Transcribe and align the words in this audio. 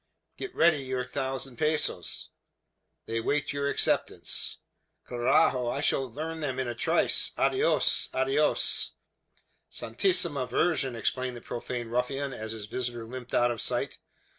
"Get 0.35 0.55
ready 0.55 0.79
your 0.79 1.03
thousand 1.05 1.57
pesos." 1.57 2.29
"They 3.05 3.21
wait 3.21 3.53
your 3.53 3.69
acceptance." 3.69 4.57
"Carajo! 5.05 5.69
I 5.69 5.81
shall 5.81 6.11
earn 6.17 6.39
them 6.41 6.57
in 6.57 6.67
a 6.67 6.73
trice. 6.73 7.33
Adios! 7.37 8.09
Adios!" 8.11 8.93
"Santissima 9.69 10.47
Virgen!" 10.47 10.95
exclaimed 10.95 11.37
the 11.37 11.41
profane 11.41 11.89
ruffian, 11.89 12.33
as 12.33 12.51
his 12.53 12.65
visitor 12.65 13.05
limped 13.05 13.35
out 13.35 13.51
of 13.51 13.61
sight. 13.61 13.99